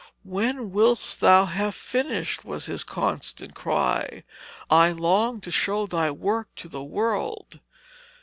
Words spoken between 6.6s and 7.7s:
the world.'